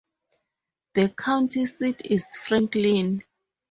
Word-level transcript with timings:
The 0.95 1.09
county 1.09 1.67
seat 1.67 2.01
is 2.05 2.35
Franklin. 2.35 3.21